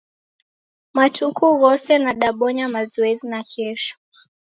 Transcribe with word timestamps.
Matuku 0.95 1.45
ghose 1.61 1.93
nadabonya 1.99 2.65
mazoezi 2.75 3.25
nakesho 3.33 3.93